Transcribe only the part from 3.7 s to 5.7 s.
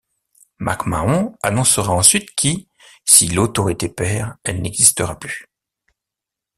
perd, elle n'existera plus.